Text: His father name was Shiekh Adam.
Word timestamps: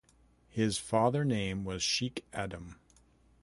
His 0.49 0.79
father 0.79 1.23
name 1.23 1.63
was 1.63 1.83
Shiekh 1.83 2.25
Adam. 2.33 2.79